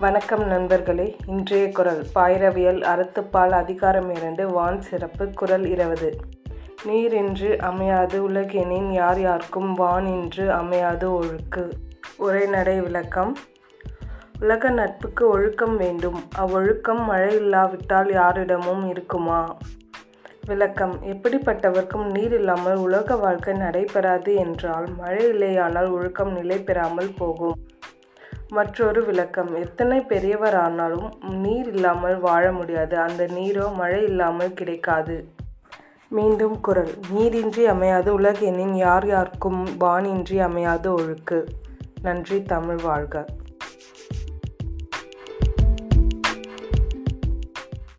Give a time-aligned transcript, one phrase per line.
[0.00, 1.16] வணக்கம் நண்பர்களே.
[1.26, 6.16] இன்றைய குரல் பாயிரவியல் அறத்துப்பால் அதிகாரம் இரண்டு வான் சிறப்பு குரல் இருபது.
[6.88, 11.70] நீரின்று அமையாது உலகெனின் யார் யாருக்கும் வான் என்று அமையாது ஒழுக்கு.
[12.16, 13.36] உரைநடை விளக்கம்.
[14.40, 16.28] உலக நட்புக்கு ஒழுக்கம் வேண்டும்.
[16.38, 19.56] அவ்வொழுக்கம் மழை இல்லாவிட்டால் யாரிடமும் இருக்குமா?
[20.46, 20.98] விளக்கம்.
[21.02, 27.56] எப்படிப்பட்டவர்க்கும் நீர் இல்லாமல் உலக வாழ்க்கை நடைபெறாது என்றால் மழை இல்லையானால் ஒழுக்கம் நிலை பெறாமல் போகும்.
[28.50, 29.54] மற்றொரு விளக்கம்.
[29.54, 32.98] எத்தனை பெரியவரானாலும் நீர் இல்லாமல் வாழ முடியாது.
[32.98, 35.28] அந்த நீரோ மழை இல்லாமல் கிடைக்காது.
[36.08, 36.94] மீண்டும் குரல்.
[37.10, 41.44] நீரின்றி அமையாது உலகெனின் யார் யாருக்கும் வானின்றி அமையாது ஒழுக்கு.
[42.02, 43.24] நன்றி தமிழ் வாழ்க.